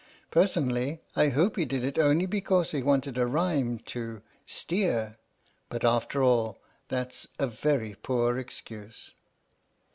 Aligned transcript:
Personally, 0.31 0.99
I 1.15 1.27
hope 1.27 1.57
he 1.57 1.63
did 1.65 1.83
it 1.83 1.99
only 1.99 2.25
because 2.25 2.71
he 2.71 2.81
wanted 2.81 3.19
a 3.19 3.27
rhyme 3.27 3.77
to" 3.93 4.23
steer," 4.47 5.17
but, 5.69 5.83
after 5.85 6.23
all, 6.23 6.57
that 6.87 7.13
's 7.13 7.27
a 7.37 7.45
very 7.45 7.93
poor 8.01 8.39
excuse. 8.39 9.13